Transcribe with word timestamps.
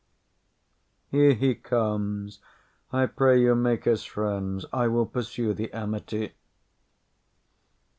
Here 1.11 1.33
he 1.35 1.53
comes; 1.53 2.39
I 2.91 3.05
pray 3.05 3.39
you 3.39 3.53
make 3.53 3.85
us 3.85 4.03
friends; 4.03 4.65
I 4.73 4.87
will 4.87 5.05
pursue 5.05 5.53
the 5.53 5.71
amity. 5.71 6.31